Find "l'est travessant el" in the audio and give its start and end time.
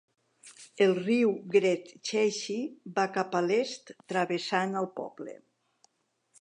3.51-4.93